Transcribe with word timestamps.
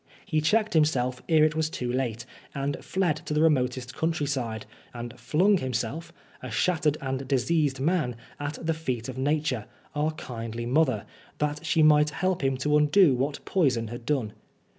He 0.25 0.41
checked 0.41 0.73
himself 0.73 1.21
ere 1.29 1.43
it 1.43 1.55
was 1.55 1.69
too 1.69 1.93
late, 1.93 2.25
and 2.55 2.83
fled 2.83 3.17
to 3.17 3.35
the 3.35 3.41
remotest 3.43 3.95
countryside, 3.95 4.65
and 4.95 5.13
flung 5.19 5.59
himself, 5.59 6.11
a 6.41 6.49
shattered 6.49 6.97
and 7.01 7.27
diseased 7.27 7.79
man, 7.79 8.15
at 8.39 8.57
the 8.65 8.73
feet 8.73 9.09
of 9.09 9.19
Nature, 9.19 9.65
our 9.93 10.09
kindly 10.13 10.65
mother, 10.65 11.05
that 11.37 11.63
she 11.63 11.83
might 11.83 12.09
help 12.09 12.43
him 12.43 12.57
to 12.57 12.75
undo 12.77 13.13
what 13.13 13.45
poison 13.45 13.89
had 13.89 14.07
done. 14.07 14.33